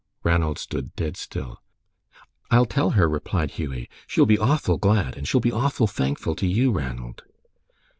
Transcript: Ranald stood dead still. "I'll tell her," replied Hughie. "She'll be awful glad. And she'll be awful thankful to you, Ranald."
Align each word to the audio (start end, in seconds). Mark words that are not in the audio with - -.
Ranald 0.23 0.57
stood 0.57 0.95
dead 0.95 1.15
still. 1.15 1.61
"I'll 2.49 2.65
tell 2.65 2.89
her," 2.97 3.07
replied 3.07 3.51
Hughie. 3.51 3.87
"She'll 4.07 4.25
be 4.25 4.35
awful 4.39 4.79
glad. 4.79 5.15
And 5.15 5.27
she'll 5.27 5.39
be 5.41 5.51
awful 5.51 5.85
thankful 5.85 6.33
to 6.37 6.47
you, 6.47 6.71
Ranald." 6.71 7.21